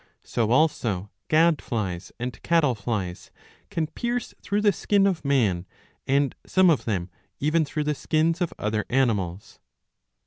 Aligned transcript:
So 0.23 0.49
also 0.49 1.11
gad 1.27 1.61
flies 1.61 2.11
and 2.19 2.41
cattle 2.41 2.73
flies 2.73 3.29
^^ 3.67 3.69
can 3.69 3.85
pierce 3.85 4.33
through 4.41 4.61
the 4.61 4.71
skin 4.71 5.05
of 5.05 5.23
man, 5.23 5.67
and 6.07 6.33
some 6.43 6.71
of 6.71 6.85
them 6.85 7.11
even 7.39 7.63
through 7.65 7.83
the 7.83 7.93
skins 7.93 8.41
of 8.41 8.51
other 8.57 8.83
animals. 8.89 9.59